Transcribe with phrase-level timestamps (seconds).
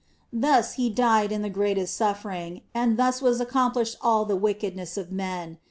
[0.33, 5.11] Thus He died in the greatest suffering, and thus was accomplished all the wickedness of
[5.11, 5.59] men.